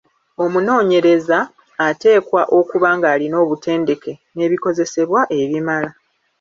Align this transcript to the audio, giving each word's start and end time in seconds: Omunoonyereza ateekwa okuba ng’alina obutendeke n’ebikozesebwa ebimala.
Omunoonyereza 0.43 1.39
ateekwa 1.87 2.41
okuba 2.57 2.89
ng’alina 2.97 3.35
obutendeke 3.43 4.11
n’ebikozesebwa 4.35 5.21
ebimala. 5.39 5.89